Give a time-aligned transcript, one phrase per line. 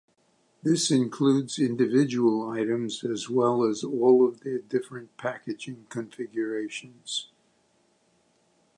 [0.63, 7.29] This includes individual items as well as all of their different packaging configurations.